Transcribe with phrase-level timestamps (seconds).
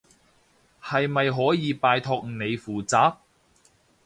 [0.81, 3.17] 係咪可以拜託你負責？